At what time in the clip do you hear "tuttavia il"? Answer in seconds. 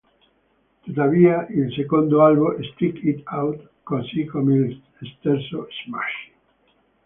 0.81-1.71